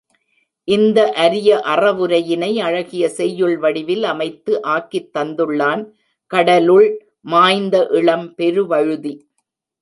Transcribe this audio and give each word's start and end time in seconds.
இந்த 0.67 0.99
அரிய 1.15 1.49
அறவுரையினை, 1.65 2.49
அழகிய 2.59 3.09
செய்யுள் 3.09 3.57
வடிவில் 3.57 4.03
அமைத்து 4.03 4.53
ஆக்கித் 4.67 5.11
தந்துள்ளான், 5.13 5.83
கடலுள் 6.31 6.89
மாய்ந்த 7.25 7.87
இளம்பெருவழுதி. 7.91 9.13